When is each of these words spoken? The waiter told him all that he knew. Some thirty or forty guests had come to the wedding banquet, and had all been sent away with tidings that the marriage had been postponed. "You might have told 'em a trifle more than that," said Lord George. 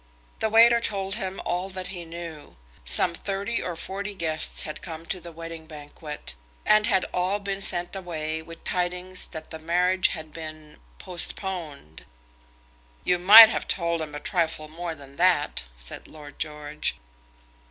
The 0.39 0.49
waiter 0.49 0.79
told 0.79 1.13
him 1.13 1.39
all 1.45 1.69
that 1.69 1.89
he 1.89 2.05
knew. 2.05 2.55
Some 2.85 3.13
thirty 3.13 3.61
or 3.61 3.75
forty 3.75 4.15
guests 4.15 4.63
had 4.63 4.81
come 4.81 5.05
to 5.05 5.19
the 5.21 5.31
wedding 5.31 5.67
banquet, 5.67 6.33
and 6.65 6.87
had 6.87 7.05
all 7.13 7.37
been 7.37 7.61
sent 7.61 7.95
away 7.95 8.41
with 8.41 8.63
tidings 8.63 9.27
that 9.27 9.51
the 9.51 9.59
marriage 9.59 10.07
had 10.07 10.33
been 10.33 10.77
postponed. 10.97 12.05
"You 13.03 13.19
might 13.19 13.49
have 13.49 13.67
told 13.67 14.01
'em 14.01 14.15
a 14.15 14.19
trifle 14.19 14.67
more 14.67 14.95
than 14.95 15.17
that," 15.17 15.65
said 15.77 16.07
Lord 16.07 16.39
George. 16.39 16.95